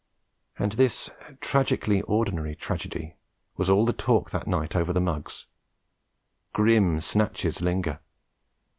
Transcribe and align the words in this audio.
And 0.57 0.71
this 0.71 1.11
tragically 1.41 2.01
ordinary 2.01 2.55
tragedy 2.55 3.17
was 3.55 3.69
all 3.69 3.85
the 3.85 3.93
talk 3.93 4.31
that 4.31 4.47
night 4.47 4.75
over 4.75 4.91
the 4.91 4.99
mugs. 4.99 5.45
Grim 6.53 6.99
snatches 7.01 7.61
linger. 7.61 7.99